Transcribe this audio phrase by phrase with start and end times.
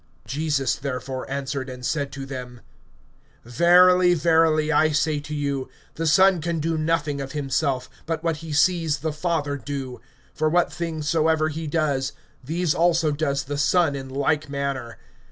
[0.27, 2.61] (19)Jesus therefore, answered and said to them:
[3.45, 8.37] Verily, verily, I say to you, the Son can do nothing of himself, but what
[8.37, 10.01] he sees the Father do;
[10.33, 14.97] for what things soever he does, these also does the Son in like manner.